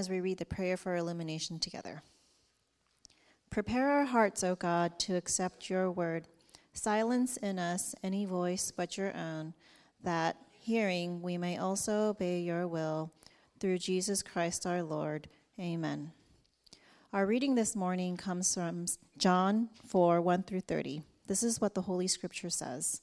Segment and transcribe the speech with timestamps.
[0.00, 2.02] as we read the prayer for illumination together.
[3.50, 6.26] Prepare our hearts, O God, to accept your word.
[6.72, 9.52] Silence in us any voice but your own,
[10.02, 13.12] that, hearing, we may also obey your will.
[13.60, 15.28] Through Jesus Christ our Lord.
[15.60, 16.12] Amen.
[17.12, 18.86] Our reading this morning comes from
[19.18, 21.02] John 4 1 through 30.
[21.26, 23.02] This is what the Holy Scripture says.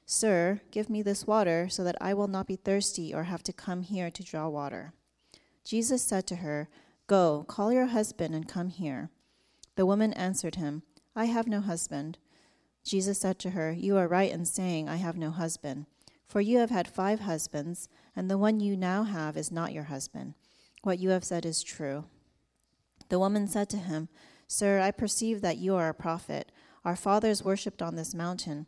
[0.13, 3.53] Sir, give me this water so that I will not be thirsty or have to
[3.53, 4.91] come here to draw water.
[5.63, 6.67] Jesus said to her,
[7.07, 9.09] Go, call your husband and come here.
[9.77, 10.83] The woman answered him,
[11.15, 12.17] I have no husband.
[12.83, 15.85] Jesus said to her, You are right in saying, I have no husband.
[16.27, 19.85] For you have had five husbands, and the one you now have is not your
[19.85, 20.33] husband.
[20.83, 22.03] What you have said is true.
[23.07, 24.09] The woman said to him,
[24.45, 26.51] Sir, I perceive that you are a prophet.
[26.83, 28.67] Our fathers worshipped on this mountain,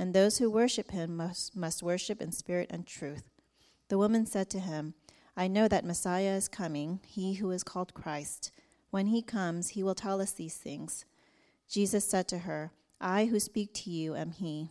[0.00, 3.24] and those who worship him must, must worship in spirit and truth.
[3.90, 4.94] The woman said to him,
[5.36, 8.50] I know that Messiah is coming, he who is called Christ.
[8.88, 11.04] When he comes, he will tell us these things.
[11.68, 14.70] Jesus said to her, I who speak to you am he.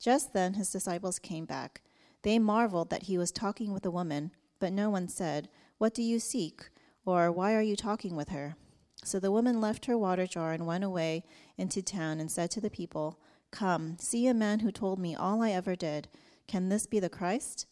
[0.00, 1.82] Just then his disciples came back.
[2.22, 5.48] They marveled that he was talking with a woman, but no one said,
[5.78, 6.70] What do you seek?
[7.04, 8.56] or Why are you talking with her?
[9.04, 11.22] So the woman left her water jar and went away
[11.56, 13.20] into town and said to the people,
[13.56, 16.08] Come, see a man who told me all I ever did.
[16.46, 17.64] Can this be the Christ?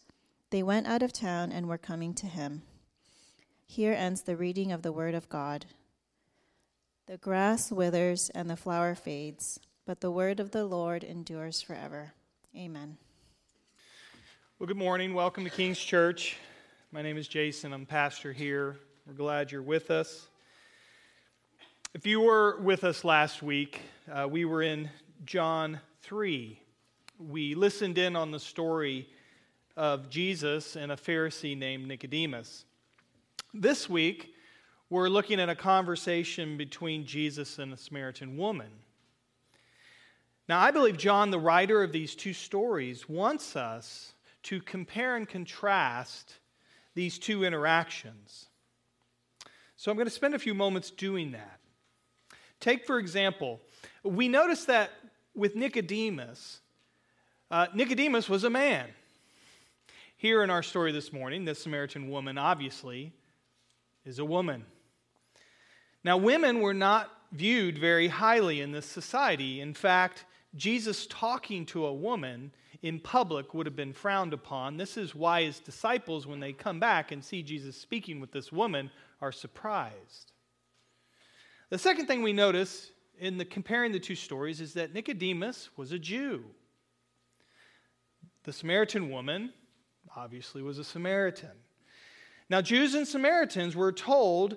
[0.48, 2.62] They went out of town and were coming to him.
[3.66, 5.66] Here ends the reading of the Word of God.
[7.06, 12.14] The grass withers and the flower fades, but the word of the Lord endures forever.
[12.56, 12.96] Amen.
[14.58, 15.12] Well, good morning.
[15.12, 16.38] Welcome to King's Church.
[16.92, 17.74] My name is Jason.
[17.74, 18.78] I'm pastor here.
[19.06, 20.28] We're glad you're with us.
[21.92, 24.88] If you were with us last week, uh, we were in
[25.24, 26.60] John 3.
[27.18, 29.08] We listened in on the story
[29.76, 32.66] of Jesus and a Pharisee named Nicodemus.
[33.54, 34.34] This week,
[34.90, 38.70] we're looking at a conversation between Jesus and a Samaritan woman.
[40.46, 44.12] Now, I believe John, the writer of these two stories, wants us
[44.44, 46.34] to compare and contrast
[46.94, 48.46] these two interactions.
[49.76, 51.60] So I'm going to spend a few moments doing that.
[52.60, 53.60] Take, for example,
[54.02, 54.90] we notice that
[55.34, 56.60] with Nicodemus,
[57.50, 58.88] uh, Nicodemus was a man.
[60.16, 63.12] Here in our story this morning, the Samaritan woman obviously
[64.04, 64.64] is a woman.
[66.02, 69.60] Now, women were not viewed very highly in this society.
[69.60, 72.52] In fact, Jesus talking to a woman
[72.82, 74.76] in public would have been frowned upon.
[74.76, 78.52] This is why his disciples, when they come back and see Jesus speaking with this
[78.52, 78.90] woman,
[79.20, 80.32] are surprised.
[81.70, 85.92] The second thing we notice in the comparing the two stories is that Nicodemus was
[85.92, 86.44] a Jew.
[88.44, 89.52] The Samaritan woman
[90.16, 91.50] obviously was a Samaritan.
[92.50, 94.56] Now, Jews and Samaritans were told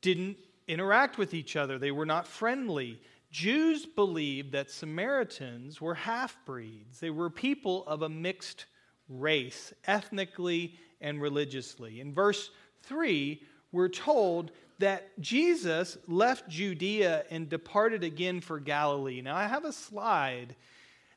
[0.00, 3.00] didn't interact with each other, they were not friendly.
[3.30, 8.66] Jews believed that Samaritans were half breeds, they were people of a mixed
[9.08, 12.00] race, ethnically and religiously.
[12.00, 12.50] In verse
[12.82, 13.42] 3,
[13.72, 19.20] we're told that Jesus left Judea and departed again for Galilee.
[19.20, 20.54] Now, I have a slide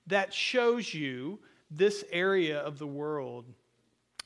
[0.08, 3.46] that shows you this area of the world.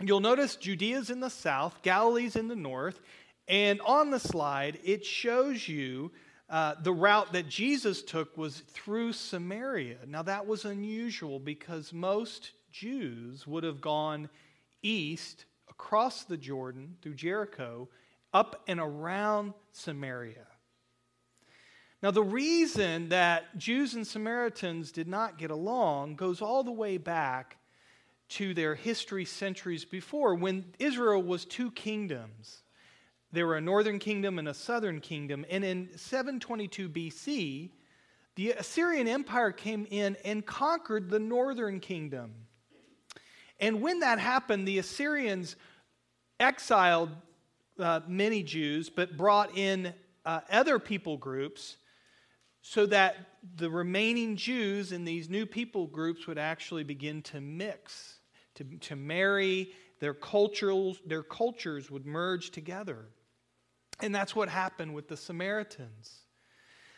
[0.02, 3.00] You'll notice Judea's in the south, Galilee's in the north,
[3.48, 6.12] and on the slide, it shows you
[6.50, 9.98] uh, the route that Jesus took was through Samaria.
[10.08, 14.30] Now, that was unusual because most Jews would have gone
[14.82, 17.90] east across the Jordan through Jericho
[18.36, 20.46] up and around Samaria.
[22.04, 26.98] Now, the reason that Jews and Samaritans did not get along goes all the way
[26.98, 27.58] back
[28.28, 32.64] to their history centuries before when Israel was two kingdoms.
[33.32, 35.46] There were a northern kingdom and a southern kingdom.
[35.50, 37.72] And in 722 BC,
[38.36, 42.34] the Assyrian Empire came in and conquered the northern kingdom.
[43.62, 45.56] And when that happened, the Assyrians
[46.38, 47.12] exiled
[47.80, 49.94] uh, many Jews, but brought in
[50.26, 51.78] uh, other people groups
[52.62, 53.16] so that
[53.58, 58.20] the remaining Jews in these new people groups would actually begin to mix,
[58.56, 63.06] to, to marry, their cultures, their cultures would merge together.
[64.02, 66.22] And that's what happened with the Samaritans.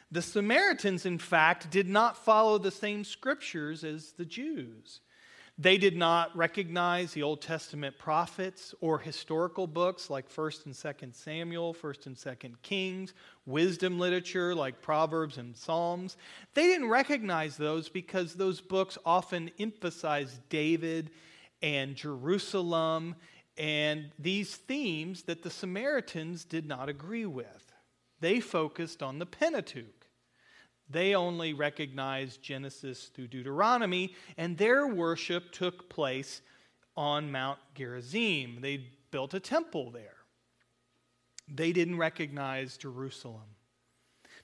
[0.09, 5.01] The Samaritans, in fact, did not follow the same scriptures as the Jews.
[5.59, 11.15] They did not recognize the Old Testament prophets or historical books like 1st and 2nd
[11.15, 13.13] Samuel, 1st and 2nd Kings,
[13.47, 16.15] wisdom literature like Proverbs and Psalms.
[16.53, 21.09] They didn't recognize those because those books often emphasized David
[21.63, 23.15] and Jerusalem
[23.57, 27.73] and these themes that the Samaritans did not agree with.
[28.19, 29.96] They focused on the Pentateuch.
[30.89, 36.41] They only recognized Genesis through Deuteronomy, and their worship took place
[36.95, 38.59] on Mount Gerizim.
[38.61, 40.15] They built a temple there.
[41.47, 43.55] They didn't recognize Jerusalem.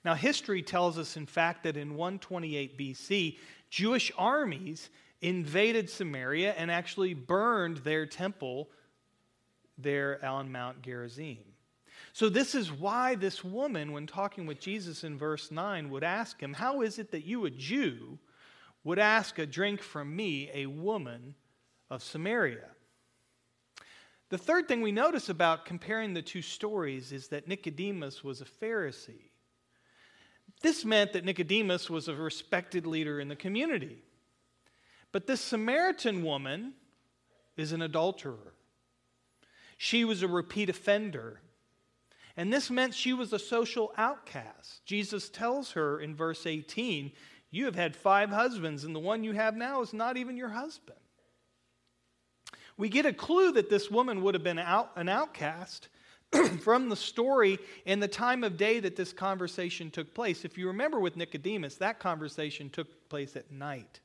[0.05, 3.37] Now, history tells us, in fact, that in 128 BC,
[3.69, 4.89] Jewish armies
[5.21, 8.69] invaded Samaria and actually burned their temple
[9.77, 11.37] there on Mount Gerizim.
[12.13, 16.39] So, this is why this woman, when talking with Jesus in verse 9, would ask
[16.39, 18.19] him, How is it that you, a Jew,
[18.83, 21.33] would ask a drink from me, a woman
[21.89, 22.69] of Samaria?
[24.29, 28.45] The third thing we notice about comparing the two stories is that Nicodemus was a
[28.45, 29.31] Pharisee.
[30.61, 34.03] This meant that Nicodemus was a respected leader in the community.
[35.11, 36.73] But this Samaritan woman
[37.57, 38.53] is an adulterer.
[39.77, 41.41] She was a repeat offender.
[42.35, 44.83] And this meant she was a social outcast.
[44.85, 47.11] Jesus tells her in verse 18,
[47.51, 50.49] You have had five husbands, and the one you have now is not even your
[50.49, 50.97] husband.
[52.75, 55.89] We get a clue that this woman would have been out, an outcast
[56.61, 60.43] from the story and the time of day that this conversation took place.
[60.43, 63.99] If you remember with Nicodemus, that conversation took place at night.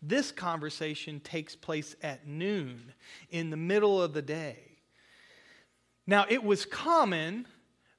[0.00, 2.92] This conversation takes place at noon,
[3.30, 4.65] in the middle of the day.
[6.06, 7.46] Now, it was common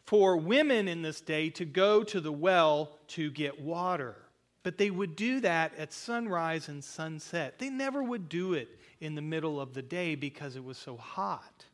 [0.05, 4.15] for women in this day to go to the well to get water,
[4.63, 7.59] but they would do that at sunrise and sunset.
[7.59, 8.69] They never would do it
[9.01, 11.65] in the middle of the day because it was so hot.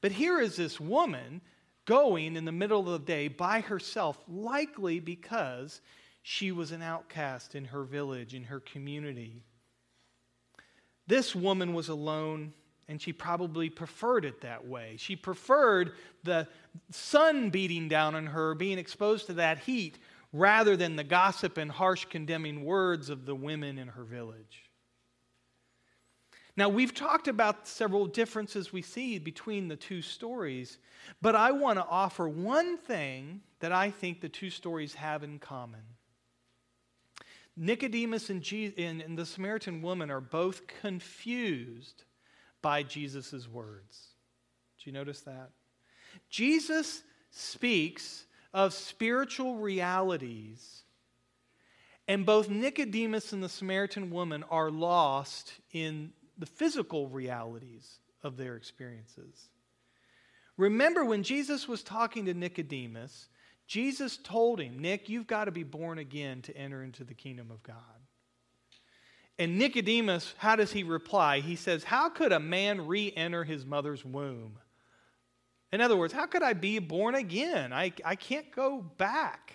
[0.00, 1.40] But here is this woman
[1.86, 5.80] going in the middle of the day by herself, likely because
[6.22, 9.42] she was an outcast in her village, in her community.
[11.06, 12.54] This woman was alone
[12.88, 14.96] and she probably preferred it that way.
[14.98, 16.48] She preferred the
[16.90, 19.98] sun beating down on her, being exposed to that heat,
[20.32, 24.70] rather than the gossip and harsh condemning words of the women in her village.
[26.56, 30.78] Now, we've talked about several differences we see between the two stories,
[31.20, 35.40] but I want to offer one thing that I think the two stories have in
[35.40, 35.80] common.
[37.56, 38.44] Nicodemus and,
[38.78, 42.04] and the Samaritan woman are both confused
[42.64, 44.08] by Jesus' words.
[44.78, 45.50] Do you notice that?
[46.30, 50.82] Jesus speaks of spiritual realities,
[52.08, 58.56] and both Nicodemus and the Samaritan woman are lost in the physical realities of their
[58.56, 59.50] experiences.
[60.56, 63.28] Remember when Jesus was talking to Nicodemus,
[63.66, 67.50] Jesus told him, Nick, you've got to be born again to enter into the kingdom
[67.50, 67.76] of God.
[69.38, 71.40] And Nicodemus, how does he reply?
[71.40, 74.58] He says, How could a man re enter his mother's womb
[75.72, 77.72] In other words, how could I be born again?
[77.72, 79.54] I, I can't go back.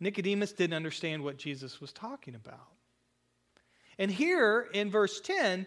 [0.00, 2.66] Nicodemus didn't understand what Jesus was talking about.
[3.98, 5.66] And here in verse 10,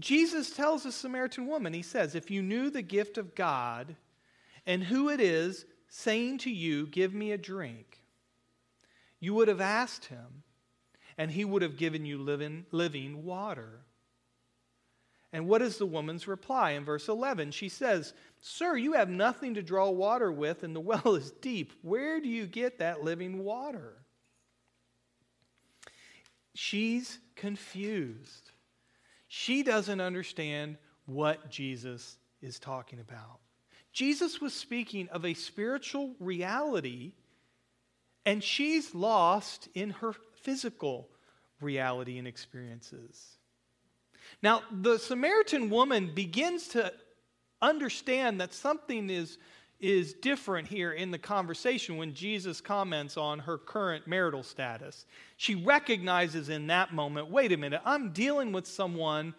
[0.00, 3.94] Jesus tells the Samaritan woman, He says, If you knew the gift of God
[4.66, 8.02] and who it is saying to you, Give me a drink,
[9.20, 10.42] you would have asked him,
[11.18, 13.80] and he would have given you living, living water.
[15.32, 16.72] And what is the woman's reply?
[16.72, 20.80] In verse 11, she says, Sir, you have nothing to draw water with, and the
[20.80, 21.72] well is deep.
[21.82, 23.94] Where do you get that living water?
[26.54, 28.50] She's confused.
[29.26, 30.76] She doesn't understand
[31.06, 33.40] what Jesus is talking about.
[33.92, 37.12] Jesus was speaking of a spiritual reality,
[38.26, 41.08] and she's lost in her physical
[41.60, 43.38] reality and experiences.
[44.42, 46.92] Now, the Samaritan woman begins to
[47.60, 49.38] understand that something is,
[49.80, 55.06] is different here in the conversation when Jesus comments on her current marital status.
[55.36, 59.34] She recognizes in that moment wait a minute, I'm dealing with someone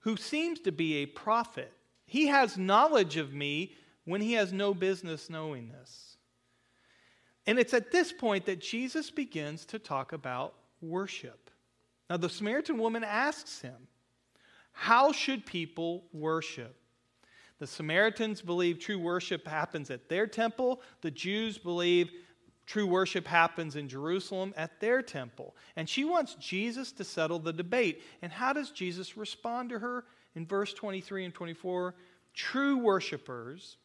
[0.00, 1.72] who seems to be a prophet.
[2.06, 6.11] He has knowledge of me when he has no business knowing this.
[7.46, 11.50] And it's at this point that Jesus begins to talk about worship.
[12.08, 13.88] Now, the Samaritan woman asks him,
[14.72, 16.76] How should people worship?
[17.58, 20.82] The Samaritans believe true worship happens at their temple.
[21.00, 22.10] The Jews believe
[22.66, 25.54] true worship happens in Jerusalem at their temple.
[25.76, 28.02] And she wants Jesus to settle the debate.
[28.20, 30.04] And how does Jesus respond to her?
[30.34, 31.94] In verse 23 and 24,
[32.34, 33.76] true worshipers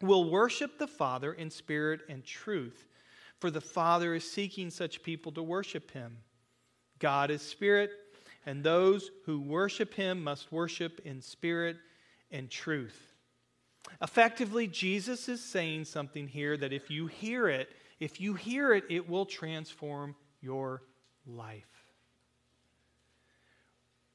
[0.00, 2.86] will worship the Father in spirit and truth,
[3.40, 6.18] for the Father is seeking such people to worship him.
[6.98, 7.90] God is spirit,
[8.46, 11.76] and those who worship him must worship in spirit
[12.30, 13.12] and truth.
[14.02, 17.68] Effectively, Jesus is saying something here that if you hear it,
[18.00, 20.82] if you hear it, it will transform your
[21.26, 21.64] life.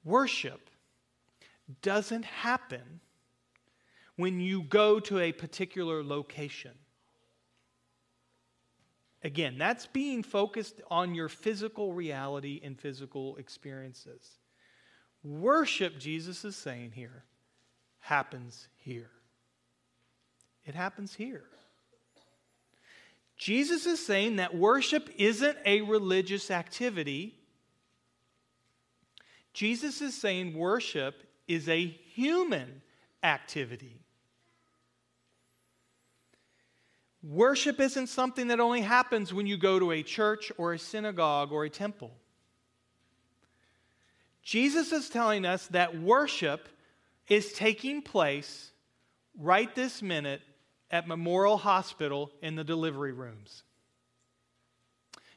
[0.04, 0.70] Worship
[1.82, 3.00] doesn't happen
[4.16, 6.74] when you go to a particular location.
[9.24, 14.38] Again, that's being focused on your physical reality and physical experiences.
[15.24, 17.24] Worship, Jesus is saying here,
[18.00, 19.10] happens here.
[20.66, 21.46] It happens here.
[23.38, 27.36] Jesus is saying that worship isn't a religious activity.
[29.54, 32.82] Jesus is saying worship is a human
[33.24, 34.03] activity.
[37.24, 41.54] Worship isn't something that only happens when you go to a church or a synagogue
[41.54, 42.12] or a temple.
[44.44, 46.68] Jesus is telling us that worship
[47.30, 48.72] is taking place
[49.40, 50.42] right this minute
[50.92, 53.64] at Memorial Hospital in the delivery rooms.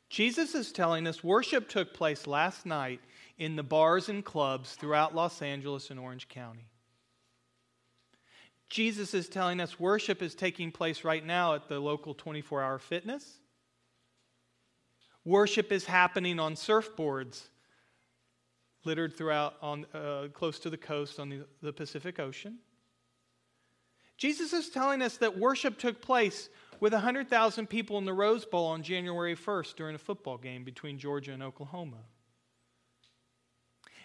[0.09, 3.01] Jesus is telling us worship took place last night
[3.39, 6.67] in the bars and clubs throughout Los Angeles and Orange County.
[8.69, 12.79] Jesus is telling us worship is taking place right now at the local 24 hour
[12.79, 13.39] fitness.
[15.25, 17.43] Worship is happening on surfboards
[18.85, 22.59] littered throughout on, uh, close to the coast on the, the Pacific Ocean.
[24.17, 26.49] Jesus is telling us that worship took place
[26.81, 30.99] with 100,000 people in the Rose Bowl on January 1st during a football game between
[30.99, 31.99] Georgia and Oklahoma.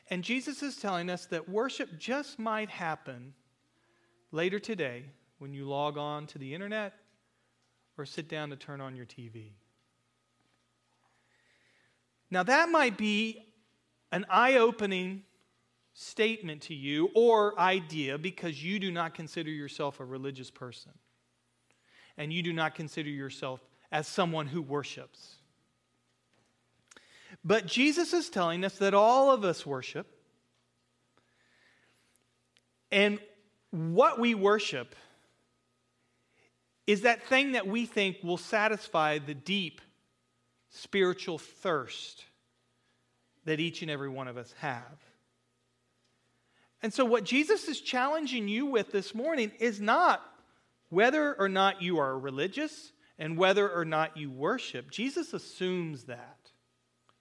[0.09, 3.33] And Jesus is telling us that worship just might happen
[4.31, 5.03] later today
[5.39, 6.93] when you log on to the internet
[7.97, 9.51] or sit down to turn on your TV.
[12.29, 13.45] Now, that might be
[14.11, 15.23] an eye opening
[15.93, 20.91] statement to you or idea because you do not consider yourself a religious person
[22.17, 23.59] and you do not consider yourself
[23.91, 25.35] as someone who worships.
[27.43, 30.07] But Jesus is telling us that all of us worship.
[32.91, 33.19] And
[33.71, 34.95] what we worship
[36.87, 39.81] is that thing that we think will satisfy the deep
[40.69, 42.25] spiritual thirst
[43.45, 44.99] that each and every one of us have.
[46.81, 50.21] And so, what Jesus is challenging you with this morning is not
[50.89, 54.89] whether or not you are religious and whether or not you worship.
[54.89, 56.51] Jesus assumes that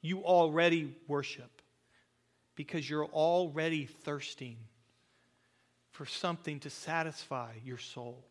[0.01, 1.61] you already worship
[2.57, 4.57] because you're already thirsting
[6.01, 8.25] for something to satisfy your soul.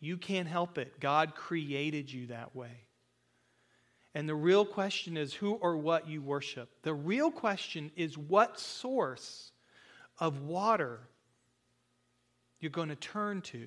[0.00, 1.00] You can't help it.
[1.00, 2.84] God created you that way.
[4.14, 6.68] And the real question is who or what you worship.
[6.82, 9.50] The real question is what source
[10.18, 11.00] of water
[12.60, 13.66] you're going to turn to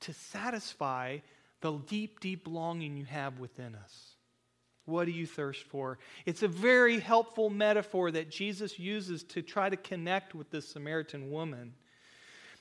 [0.00, 1.20] to satisfy
[1.62, 4.16] the deep, deep longing you have within us.
[4.84, 5.98] What do you thirst for?
[6.26, 11.30] It's a very helpful metaphor that Jesus uses to try to connect with this Samaritan
[11.30, 11.72] woman.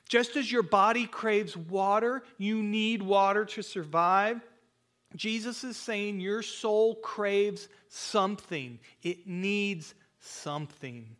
[0.07, 4.41] Just as your body craves water, you need water to survive.
[5.15, 11.15] Jesus is saying your soul craves something, it needs something.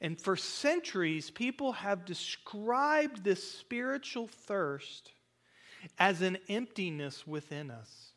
[0.00, 5.12] And for centuries, people have described this spiritual thirst
[5.98, 8.12] as an emptiness within us.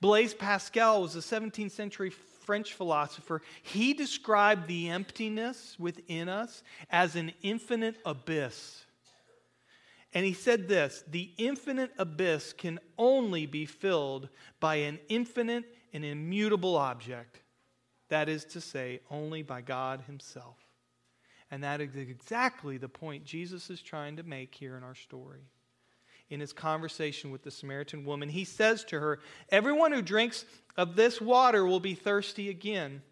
[0.00, 3.42] Blaise Pascal was a 17th century French philosopher.
[3.62, 8.86] He described the emptiness within us as an infinite abyss.
[10.14, 14.28] And he said this the infinite abyss can only be filled
[14.60, 17.40] by an infinite and immutable object.
[18.08, 20.56] That is to say, only by God Himself.
[21.50, 25.40] And that is exactly the point Jesus is trying to make here in our story.
[26.30, 30.44] In his conversation with the Samaritan woman, he says to her, Everyone who drinks
[30.76, 33.02] of this water will be thirsty again.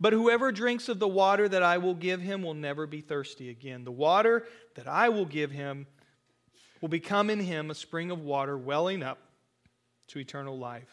[0.00, 3.50] But whoever drinks of the water that I will give him will never be thirsty
[3.50, 3.84] again.
[3.84, 5.86] The water that I will give him
[6.80, 9.18] will become in him a spring of water welling up
[10.08, 10.88] to eternal life.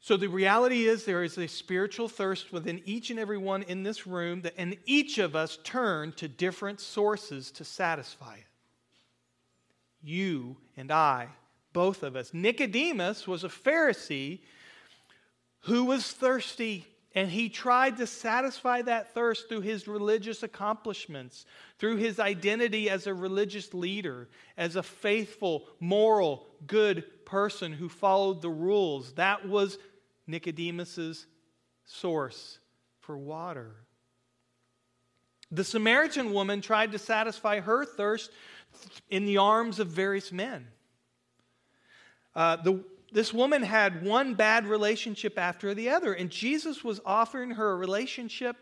[0.00, 3.84] So the reality is there is a spiritual thirst within each and every one in
[3.84, 8.46] this room, that, and each of us turn to different sources to satisfy it.
[10.02, 11.28] You and I,
[11.72, 12.34] both of us.
[12.34, 14.40] Nicodemus was a Pharisee
[15.60, 21.44] who was thirsty and he tried to satisfy that thirst through his religious accomplishments,
[21.78, 28.40] through his identity as a religious leader, as a faithful, moral, good person who followed
[28.40, 29.12] the rules.
[29.14, 29.78] That was
[30.26, 31.26] Nicodemus's
[31.84, 32.58] source
[33.00, 33.74] for water.
[35.50, 38.30] The Samaritan woman tried to satisfy her thirst
[39.10, 40.66] in the arms of various men.
[42.34, 47.52] Uh, the, this woman had one bad relationship after the other, and Jesus was offering
[47.52, 48.56] her a relationship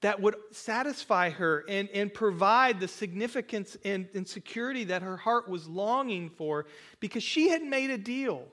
[0.00, 5.48] that would satisfy her and, and provide the significance and, and security that her heart
[5.48, 6.66] was longing for
[7.00, 8.46] because she had made a deal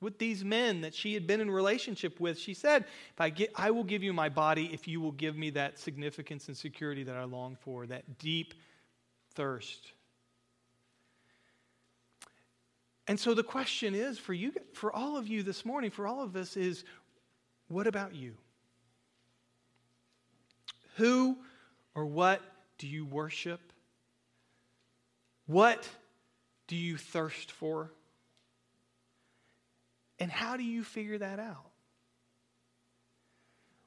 [0.00, 2.36] with these men that she had been in relationship with.
[2.36, 5.36] She said, if I, get, I will give you my body if you will give
[5.36, 8.54] me that significance and security that I long for, that deep
[9.34, 9.92] thirst
[13.08, 16.22] and so the question is for you, for all of you this morning, for all
[16.22, 16.84] of us, is
[17.68, 18.34] what about you?
[20.96, 21.38] Who
[21.94, 22.40] or what
[22.78, 23.60] do you worship?
[25.46, 25.88] What
[26.68, 27.90] do you thirst for?
[30.18, 31.72] And how do you figure that out?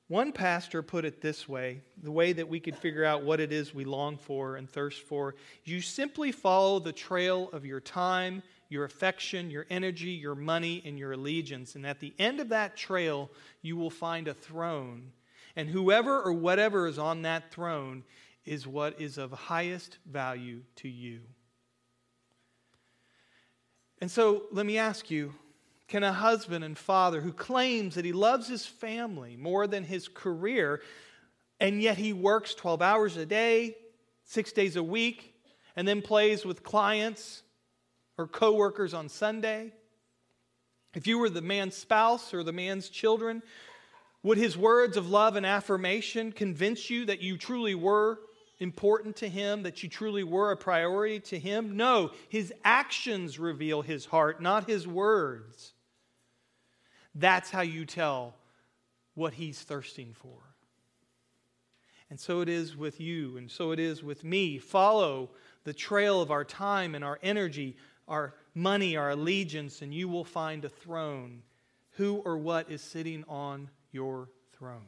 [0.08, 3.52] One pastor put it this way the way that we could figure out what it
[3.52, 5.36] is we long for and thirst for.
[5.64, 10.98] You simply follow the trail of your time your affection, your energy, your money, and
[10.98, 11.76] your allegiance.
[11.76, 13.30] And at the end of that trail,
[13.62, 15.12] you will find a throne.
[15.56, 18.04] And whoever or whatever is on that throne
[18.46, 21.22] is what is of highest value to you.
[24.02, 25.34] And so let me ask you
[25.88, 30.08] can a husband and father who claims that he loves his family more than his
[30.08, 30.82] career,
[31.60, 33.78] and yet he works 12 hours a day,
[34.24, 35.36] six days a week,
[35.76, 37.44] and then plays with clients
[38.18, 39.72] or coworkers on Sunday?
[40.94, 43.44] If you were the man's spouse or the man's children,
[44.24, 48.20] would his words of love and affirmation convince you that you truly were
[48.60, 51.76] important to him, that you truly were a priority to him?
[51.76, 55.74] No, his actions reveal his heart, not his words.
[57.14, 58.36] That's how you tell
[59.14, 60.38] what he's thirsting for.
[62.10, 64.58] And so it is with you, and so it is with me.
[64.58, 65.32] Follow
[65.64, 67.76] the trail of our time and our energy
[68.08, 71.42] our money, our allegiance, and you will find a throne.
[71.92, 74.86] Who or what is sitting on your throne?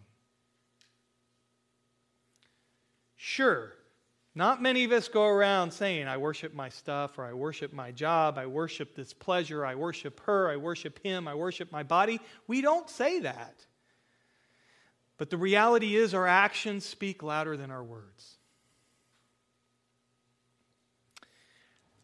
[3.16, 3.74] Sure,
[4.38, 7.92] not many of us go around saying, I worship my stuff, or I worship my
[7.92, 12.20] job, I worship this pleasure, I worship her, I worship him, I worship my body.
[12.46, 13.56] We don't say that.
[15.18, 18.37] But the reality is, our actions speak louder than our words.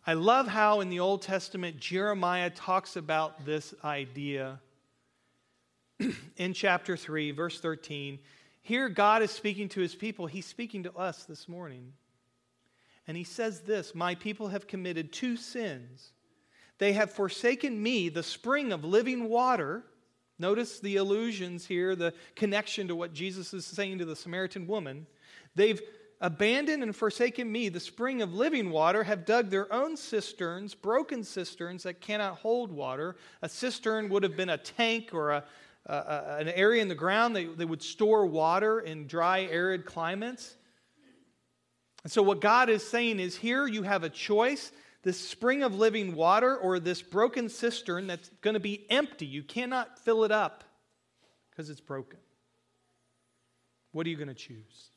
[0.05, 4.59] I love how in the Old Testament Jeremiah talks about this idea
[6.35, 8.19] in chapter 3, verse 13.
[8.61, 10.27] Here, God is speaking to his people.
[10.27, 11.93] He's speaking to us this morning.
[13.07, 16.11] And he says this My people have committed two sins.
[16.79, 19.85] They have forsaken me, the spring of living water.
[20.37, 25.07] Notice the allusions here, the connection to what Jesus is saying to the Samaritan woman.
[25.55, 25.81] They've
[26.23, 31.21] abandoned and forsaken me, the spring of living water, have dug their own cisterns, broken
[31.23, 33.17] cisterns that cannot hold water.
[33.41, 35.43] A cistern would have been a tank or a,
[35.85, 40.55] an area in the ground that, that would store water in dry, arid climates.
[42.03, 44.71] And so, what God is saying is here you have a choice
[45.03, 49.25] this spring of living water or this broken cistern that's going to be empty.
[49.25, 50.63] You cannot fill it up
[51.51, 52.19] because it's broken.
[53.91, 54.92] What are you going to choose?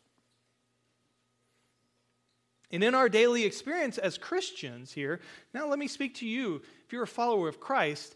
[2.76, 5.20] And in our daily experience as Christians here,
[5.54, 6.60] now let me speak to you.
[6.84, 8.14] If you're a follower of Christ,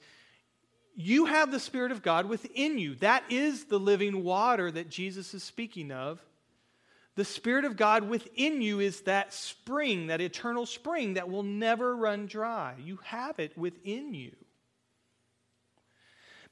[0.95, 2.95] you have the Spirit of God within you.
[2.97, 6.21] That is the living water that Jesus is speaking of.
[7.15, 11.97] The Spirit of God within you is that spring, that eternal spring that will never
[11.97, 12.75] run dry.
[12.85, 14.37] You have it within you.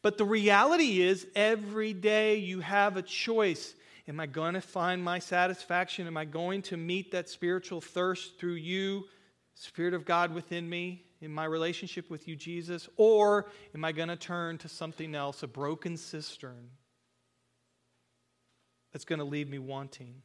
[0.01, 3.75] But the reality is, every day you have a choice.
[4.09, 6.07] Am I going to find my satisfaction?
[6.07, 9.05] Am I going to meet that spiritual thirst through you,
[9.55, 11.05] Spirit of God within me?
[11.21, 12.89] in my relationship with you, Jesus?
[12.97, 16.71] Or am I going to turn to something else, a broken cistern
[18.93, 20.23] that's going to leave me wanting?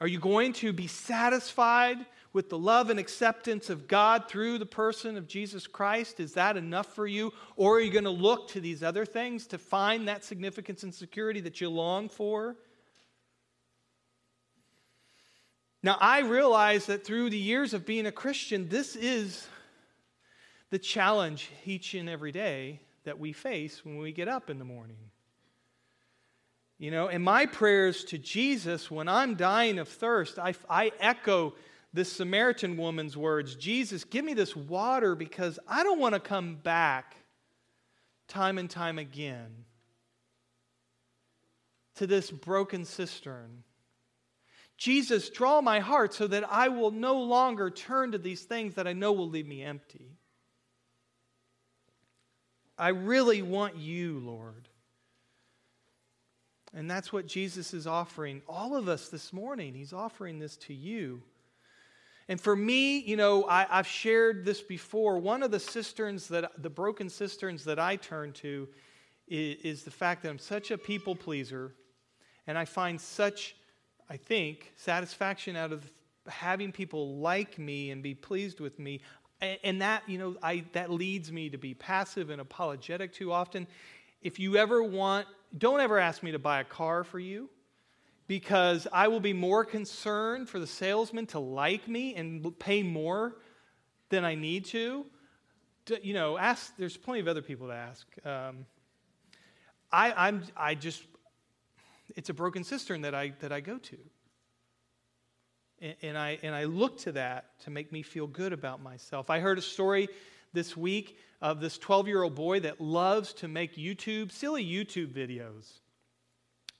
[0.00, 1.98] Are you going to be satisfied
[2.32, 6.20] with the love and acceptance of God through the person of Jesus Christ?
[6.20, 7.32] Is that enough for you?
[7.56, 10.94] Or are you going to look to these other things to find that significance and
[10.94, 12.56] security that you long for?
[15.82, 19.46] Now, I realize that through the years of being a Christian, this is
[20.70, 24.64] the challenge each and every day that we face when we get up in the
[24.64, 24.96] morning.
[26.78, 31.54] You know, and my prayers to Jesus when I'm dying of thirst, I, I echo
[31.92, 36.56] this Samaritan woman's words Jesus, give me this water because I don't want to come
[36.56, 37.16] back
[38.28, 39.64] time and time again
[41.96, 43.64] to this broken cistern
[44.78, 48.86] Jesus, draw my heart so that I will no longer turn to these things that
[48.86, 50.12] I know will leave me empty.
[52.78, 54.68] I really want you, Lord.
[56.72, 59.74] And that's what Jesus is offering all of us this morning.
[59.74, 61.22] He's offering this to you.
[62.28, 65.18] And for me, you know, I, have shared this before.
[65.18, 68.68] One of the cisterns that, the broken cisterns that I turn to
[69.26, 71.72] is, is the fact that I'm such a people pleaser
[72.46, 73.54] and I find such
[74.10, 75.90] I think, satisfaction out of
[76.26, 79.00] having people like me and be pleased with me.
[79.40, 83.66] And that, you know, I, that leads me to be passive and apologetic too often.
[84.22, 87.48] If you ever want, don't ever ask me to buy a car for you
[88.28, 93.36] because I will be more concerned for the salesman to like me and pay more
[94.10, 95.06] than I need to.
[96.02, 98.06] You know, ask, there's plenty of other people to ask.
[98.24, 98.66] Um,
[99.90, 101.02] I, I'm, I just,
[102.14, 103.96] it's a broken cistern that I, that I go to.
[105.80, 109.30] And, and, I, and I look to that to make me feel good about myself.
[109.30, 110.08] I heard a story
[110.52, 115.14] this week of this 12 year old boy that loves to make YouTube, silly YouTube
[115.14, 115.78] videos.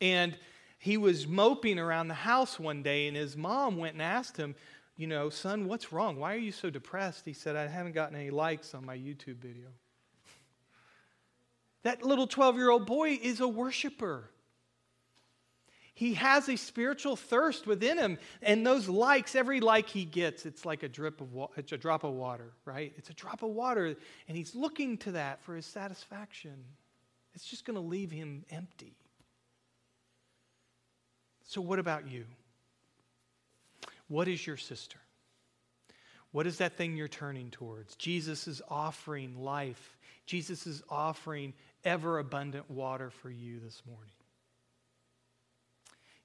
[0.02, 0.36] And
[0.78, 4.54] he was moping around the house one day, and his mom went and asked him,
[4.96, 6.18] You know, son, what's wrong?
[6.18, 7.24] Why are you so depressed?
[7.24, 9.66] He said, I haven't gotten any likes on my YouTube video.
[11.82, 14.30] That little 12 year old boy is a worshiper.
[15.94, 20.64] He has a spiritual thirst within him, and those likes, every like he gets, it's
[20.64, 22.92] like a drip of wa- it's a drop of water, right?
[22.96, 23.96] It's a drop of water,
[24.28, 26.54] and he's looking to that for his satisfaction.
[27.34, 28.94] It's just going to leave him empty.
[31.48, 32.26] So, what about you?
[34.08, 35.00] What is your cistern?
[36.30, 37.96] What is that thing you're turning towards?
[37.96, 39.96] Jesus is offering life.
[40.26, 44.12] Jesus is offering ever abundant water for you this morning.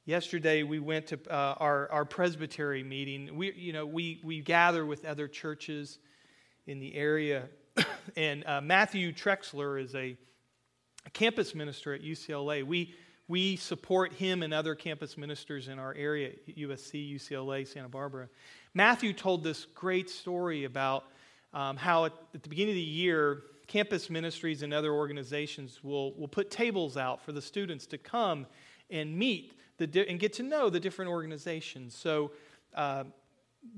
[0.04, 3.38] Yesterday, we went to uh, our, our presbytery meeting.
[3.38, 6.00] We, you know, we, we gather with other churches
[6.68, 7.48] in the area.
[8.18, 10.18] and uh, Matthew Trexler is a,
[11.12, 12.64] campus minister at UCLA.
[12.64, 12.94] We,
[13.28, 18.28] we support him and other campus ministers in our area, USC, UCLA, Santa Barbara.
[18.74, 21.06] Matthew told this great story about
[21.54, 26.14] um, how at, at the beginning of the year, campus ministries and other organizations will,
[26.16, 28.46] will put tables out for the students to come
[28.90, 31.96] and meet the, and get to know the different organizations.
[31.96, 32.32] So,
[32.76, 33.06] uh,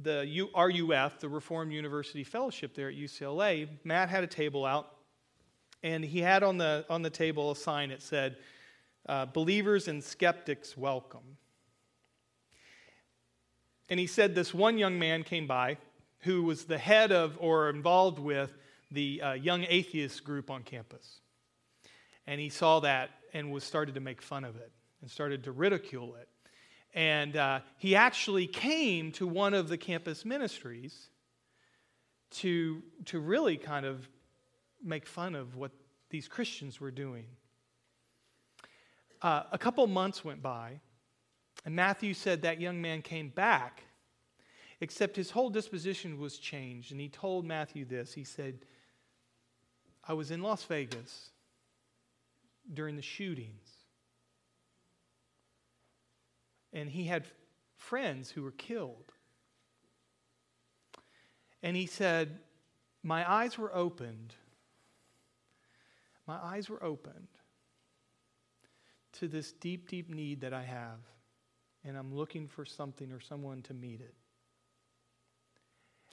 [0.02, 4.96] the U, RUF, the Reformed University Fellowship there at UCLA, Matt had a table out,
[5.84, 8.38] and he had on the, on the table a sign that said,
[9.08, 11.38] uh, Believers and skeptics welcome.
[13.90, 15.78] And he said this one young man came by
[16.22, 18.52] who was the head of or involved with
[18.92, 21.20] the uh, young atheist group on campus.
[22.26, 25.52] And he saw that and was started to make fun of it and started to
[25.52, 26.28] ridicule it.
[26.96, 31.10] And uh, he actually came to one of the campus ministries
[32.32, 34.08] to, to really kind of
[34.84, 35.72] make fun of what
[36.10, 37.26] these Christians were doing.
[39.22, 40.80] Uh, a couple months went by,
[41.64, 43.84] and Matthew said that young man came back,
[44.82, 46.92] except his whole disposition was changed.
[46.92, 48.60] And he told Matthew this He said,
[50.08, 51.32] I was in Las Vegas
[52.74, 53.76] during the shootings
[56.76, 57.26] and he had
[57.78, 59.14] friends who were killed.
[61.64, 62.38] And he said,
[63.02, 64.36] My eyes were opened.
[66.28, 67.30] My eyes were opened
[69.20, 71.00] to this deep, deep need that I have,
[71.84, 74.14] and I'm looking for something or someone to meet it.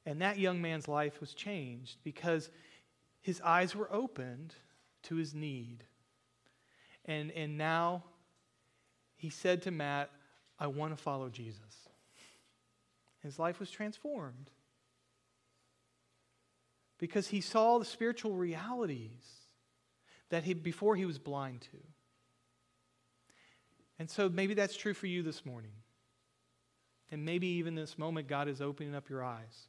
[0.05, 2.51] And that young man's life was changed because
[3.21, 4.55] his eyes were opened
[5.05, 5.85] to his need.
[7.05, 8.05] And, and now
[9.17, 10.11] he said to Matt,
[10.59, 11.89] I want to follow Jesus.
[13.23, 14.51] His life was transformed
[16.99, 19.23] because he saw the spiritual realities
[20.31, 21.79] that he, before he was blind to.
[24.03, 25.71] And so maybe that's true for you this morning.
[27.13, 29.69] And maybe even this moment, God is opening up your eyes.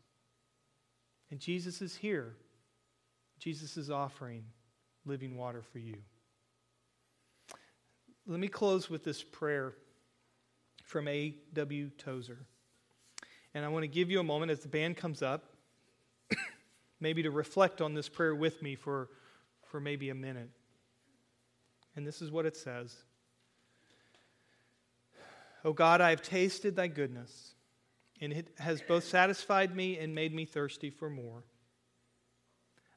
[1.29, 2.33] And Jesus is here.
[3.37, 4.45] Jesus is offering
[5.05, 5.97] living water for you.
[8.25, 9.75] Let me close with this prayer
[10.83, 11.91] from A.W.
[11.99, 12.39] Tozer.
[13.53, 15.43] And I want to give you a moment as the band comes up,
[16.99, 19.09] maybe to reflect on this prayer with me for,
[19.61, 20.49] for maybe a minute.
[21.95, 23.03] And this is what it says
[25.65, 27.55] O oh God, I have tasted thy goodness,
[28.19, 31.43] and it has both satisfied me and made me thirsty for more.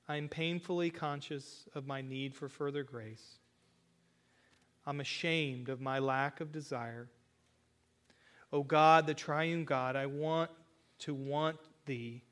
[0.08, 3.38] I am painfully conscious of my need for further grace.
[4.84, 7.08] I'm ashamed of my lack of desire
[8.52, 10.50] O God, the triune God, I want
[11.00, 12.22] to want thee.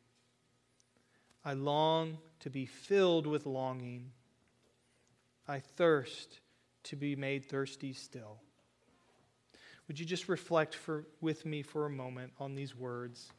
[1.45, 4.13] I long to be filled with longing.
[5.47, 6.41] I thirst
[6.85, 8.41] to be made thirsty still.
[9.89, 13.31] Would you just reflect for, with me for a moment on these words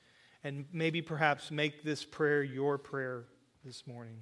[0.43, 3.25] and maybe perhaps make this prayer your prayer
[3.63, 4.21] this morning?